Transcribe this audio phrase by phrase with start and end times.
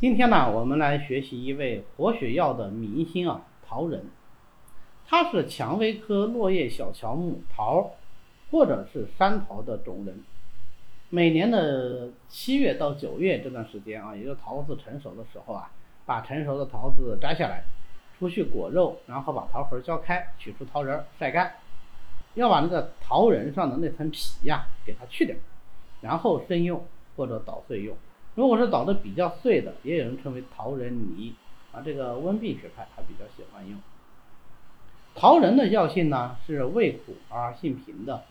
[0.00, 4.02] 今天呢，我们来学习一味活血药的明星啊，桃仁。
[5.06, 7.90] 它是蔷薇科落叶小乔木桃，
[8.50, 10.18] 或者是山桃的种仁。
[11.10, 15.70] 每年的七月到九月这段时间啊，也就桃子成熟的时候啊，
[16.06, 17.62] 把成熟的桃子摘下来，
[18.18, 21.52] 除去果肉，然后把桃核削开，取出桃仁，晒干。
[22.36, 25.36] 要把那个桃仁上的那层皮呀，给它去掉，
[26.00, 26.82] 然后生用
[27.16, 27.94] 或者捣碎用。
[28.40, 31.34] 如果是捣的比较碎的，也有人称为桃仁泥
[31.72, 31.82] 啊。
[31.84, 33.78] 这个温病学派还比较喜欢用。
[35.14, 38.24] 桃仁的药性呢是味苦而性平的，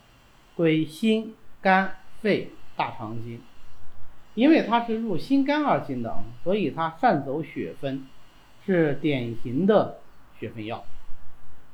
[0.56, 3.40] 归心、肝、肺、大肠经。
[4.34, 8.04] 因为它是入心肝二经的，所以它善走血分，
[8.66, 10.00] 是典型的
[10.40, 10.84] 血分药。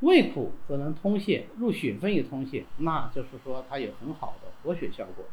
[0.00, 5.24] 味苦则能通泻，入血分也通泻，那就是说它有很好的活血效果，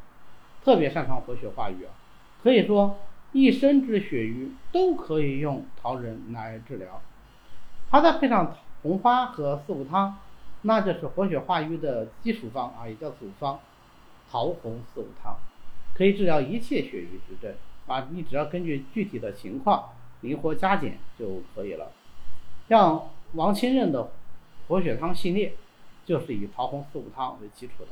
[0.64, 1.92] 特别擅长活血化瘀啊。
[2.44, 2.98] 可以说，
[3.32, 7.02] 一身之血瘀都可以用桃仁来治疗。
[7.90, 10.18] 它再配上红花和四物汤，
[10.64, 13.58] 那就是活血化瘀的基础方啊，也叫组方。
[14.30, 15.38] 桃红四物汤
[15.96, 17.54] 可以治疗一切血瘀之症
[17.88, 21.94] 啊，你只要根据具体的情况灵活加减就可以了。
[22.68, 24.12] 像王清任的
[24.68, 25.54] 活血汤系列，
[26.04, 27.92] 就是以桃红四物汤为基础的。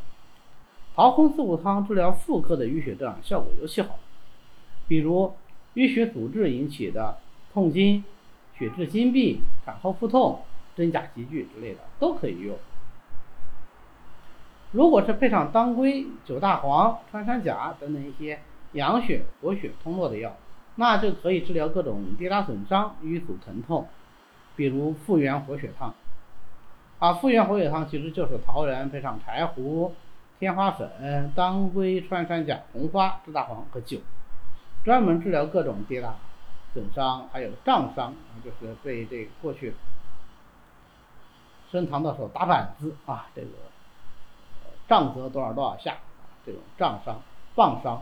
[0.94, 3.98] 桃红四物汤治疗妇科的淤血症效果尤其好。
[4.92, 5.34] 比如
[5.76, 7.18] 淤血阻滞引起的
[7.54, 8.04] 痛经、
[8.58, 10.42] 血滞经闭、产后腹痛、
[10.76, 12.58] 真假急剧之类的都可以用。
[14.74, 18.42] 如果是配上当归、九大黄、穿山甲等等一些
[18.74, 20.36] 养血、活血、通络的药，
[20.76, 23.88] 那就可以治疗各种跌打损伤、淤阻疼痛。
[24.58, 25.94] 比如复原活血汤，
[27.00, 29.94] 啊，复原活血汤其实就是桃仁配上柴胡、
[30.38, 33.98] 天花粉、当归、穿山甲、红花、知大黄和酒。
[34.84, 36.16] 专门治疗各种跌打
[36.74, 39.76] 损伤，还有杖伤，就是被这过去
[41.72, 43.48] 升堂的时候打板子啊，这个
[44.88, 45.98] 杖责多少多少下，
[46.46, 47.22] 这种杖伤、
[47.54, 47.98] 棒伤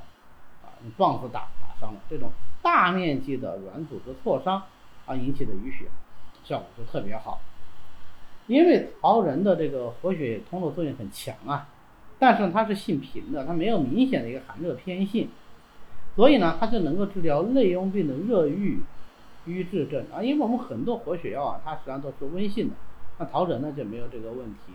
[0.63, 2.31] 啊，用棒子打打伤了，这种
[2.61, 4.63] 大面积的软组织挫伤
[5.05, 5.87] 啊引起的淤血，
[6.45, 7.41] 效果就特别好。
[8.47, 11.67] 因为桃仁的这个活血通络作用很强啊，
[12.17, 15.29] 但是它是性平的，它没有明显的一个寒热偏性。
[16.19, 18.81] 所以呢，它就能够治疗内痈病的热郁
[19.45, 20.21] 瘀滞症啊。
[20.21, 22.75] 因为我们很多活血药啊，它实际上都是温性的，
[23.17, 24.73] 那桃仁呢就没有这个问题。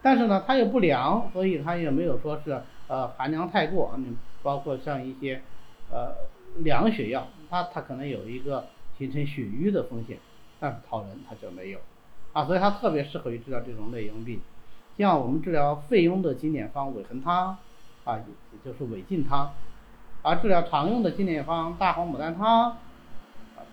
[0.00, 3.96] 但是呢，它又不凉，所以它也没有说是呃寒凉太过啊。
[3.98, 5.42] 你包括像一些
[5.90, 6.14] 呃
[6.58, 8.66] 凉血药，它它可能有一个
[8.96, 10.18] 形成血瘀的风险，
[10.60, 11.80] 但是桃仁它就没有
[12.32, 14.40] 啊，所以它特别适合于治疗这种内痈病。
[14.96, 17.56] 像我们治疗肺痈的经典方尾衡汤
[18.04, 18.20] 啊，
[18.52, 19.50] 也就是尾劲汤。
[20.22, 22.76] 而治疗常用的经典方大黄牡丹汤，啊，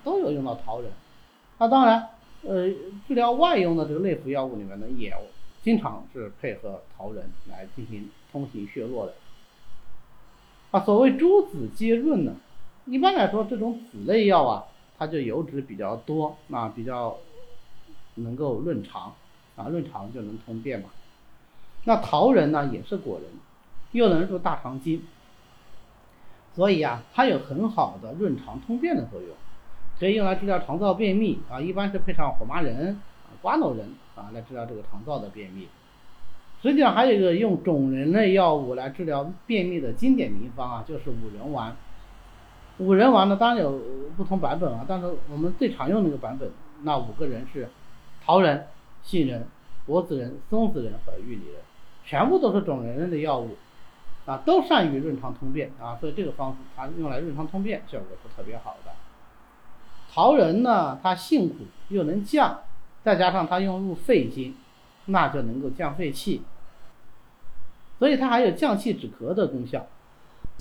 [0.04, 0.92] 都有用到桃仁。
[1.58, 2.10] 那当然，
[2.44, 2.70] 呃，
[3.08, 5.14] 治疗外用的这个内服药物里面呢，也
[5.64, 9.14] 经常是配合桃仁来进行通行血络的。
[10.72, 12.36] 啊，所谓诸子皆润呢，
[12.86, 14.66] 一般来说，这种子类药啊，
[14.98, 17.18] 它就油脂比较多，啊，比较
[18.16, 19.16] 能够润肠，
[19.56, 20.90] 啊，润肠就能通便嘛。
[21.86, 23.32] 那桃仁呢，也是果仁，
[23.94, 25.04] 又能入大肠经。
[26.56, 29.30] 所以啊，它有很好的润肠通便的作用，
[30.00, 31.60] 可以用来治疗肠燥便秘啊。
[31.60, 33.02] 一般是配上火麻仁、
[33.42, 35.68] 瓜蒌仁啊来治疗这个肠燥的便秘。
[36.62, 41.76] 实际上还有一个用种仁类药物来治疗便秘的经典名方啊，就是五仁丸。
[42.78, 43.80] 五仁丸呢，当然有
[44.16, 46.50] 不同版本啊，但是我们最常用的那个版本，
[46.84, 47.68] 那五个人是
[48.26, 48.66] 桃仁、
[49.04, 49.46] 杏仁、
[49.86, 51.62] 柏子仁、松子仁和玉里仁，
[52.06, 53.58] 全部都是种仁类的药物。
[54.26, 58.92] 啊，都善于润肠通便啊，所以这个方子它用来润肠通便效果是特别好的。
[60.12, 62.62] 桃仁呢，它性苦又能降，
[63.04, 64.56] 再加上它用入肺经，
[65.06, 66.42] 那就能够降肺气，
[68.00, 69.86] 所以它还有降气止咳的功效。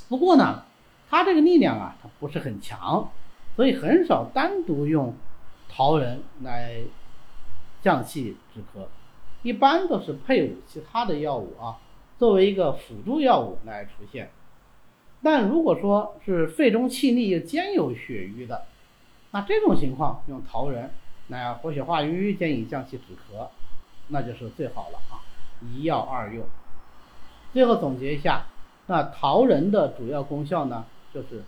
[0.08, 0.64] 不过呢，
[1.08, 3.10] 它这个力量啊，它不是很强，
[3.56, 5.14] 所以很少单独用
[5.70, 6.82] 桃仁来
[7.80, 8.84] 降气止咳，
[9.42, 11.78] 一般都是配伍其他的药物啊。
[12.16, 14.30] 作为一个辅助药物来出现，
[15.22, 18.66] 但如果说是肺中气逆兼有血瘀的，
[19.32, 20.90] 那这种情况用桃仁
[21.28, 23.48] 来活血化瘀，兼以降气止咳，
[24.08, 25.18] 那就是最好了啊！
[25.60, 26.46] 一药二用。
[27.52, 28.46] 最后总结一下，
[28.86, 31.42] 那桃仁的主要功效呢，就是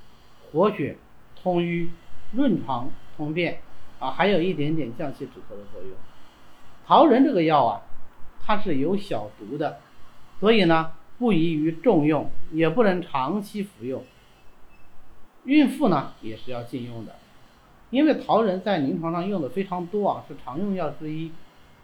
[0.51, 0.97] 活血、
[1.41, 1.91] 通瘀、
[2.33, 3.61] 润肠通便
[4.01, 5.93] 啊，还有一点点降气止咳的作用。
[6.87, 7.83] 桃仁这个药啊，
[8.45, 9.79] 它是有小毒的。
[10.41, 14.05] 所以呢，不宜于重用，也不能长期服用。
[15.45, 17.17] 孕妇呢，也是要禁用的。
[17.91, 21.31] 因为桃仁在临床上用的非常多啊，是常用药之一，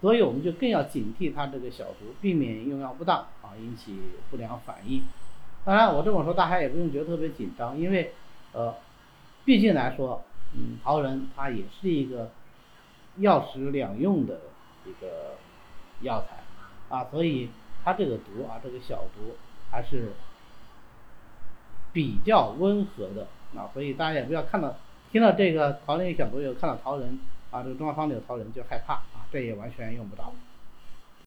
[0.00, 3.96] 所以我们就更要警惕它这个小毒，避免用药不当啊，引起
[4.30, 5.02] 不良反应。
[5.64, 8.12] 当然，我这么说大家也不用觉得特别紧张，因为
[8.52, 8.74] 呃，
[9.44, 12.32] 毕竟来说，嗯，桃仁它也是一个
[13.18, 14.40] 药食两用的
[14.84, 15.36] 一个
[16.00, 16.42] 药材
[16.94, 17.48] 啊，所以
[17.84, 19.36] 它这个毒啊，这个小毒
[19.70, 20.12] 还是
[21.92, 24.76] 比较温和的啊，所以大家也不要看到
[25.10, 27.18] 听到这个桃林小毒有看到桃仁
[27.50, 30.32] 啊，这个中药方里有桃仁就害怕啊，这也完全用不着。